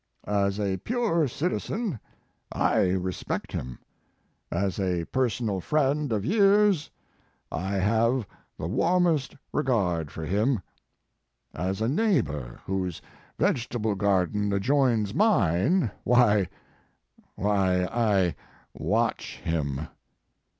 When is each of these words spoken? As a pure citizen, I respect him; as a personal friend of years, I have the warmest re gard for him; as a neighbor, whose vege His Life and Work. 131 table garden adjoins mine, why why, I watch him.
As 0.25 0.59
a 0.59 0.77
pure 0.77 1.27
citizen, 1.27 1.99
I 2.51 2.89
respect 2.89 3.51
him; 3.51 3.77
as 4.51 4.79
a 4.79 5.05
personal 5.05 5.59
friend 5.61 6.11
of 6.11 6.25
years, 6.25 6.89
I 7.51 7.73
have 7.75 8.25
the 8.57 8.67
warmest 8.67 9.35
re 9.53 9.61
gard 9.61 10.09
for 10.09 10.25
him; 10.25 10.61
as 11.53 11.81
a 11.81 11.87
neighbor, 11.87 12.59
whose 12.65 12.99
vege 13.39 13.57
His 13.57 13.67
Life 13.75 13.75
and 13.75 13.85
Work. 13.85 13.95
131 13.95 13.95
table 13.95 13.95
garden 14.49 14.53
adjoins 14.53 15.13
mine, 15.13 15.91
why 16.03 16.47
why, 17.35 17.83
I 17.85 18.35
watch 18.73 19.35
him. 19.43 19.87